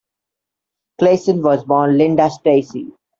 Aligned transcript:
Klassen 0.99 1.43
was 1.43 1.63
born 1.63 1.95
Linda 1.95 2.27
Stacey. 2.31 2.91